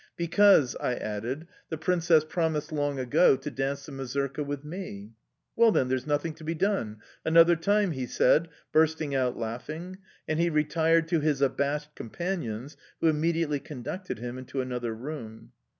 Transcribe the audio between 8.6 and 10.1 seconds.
bursting out laughing,